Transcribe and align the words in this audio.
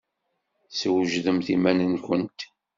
Swejdemt 0.79 1.47
iman-nwent! 1.55 2.39